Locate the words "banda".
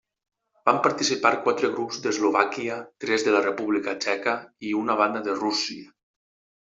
5.03-5.23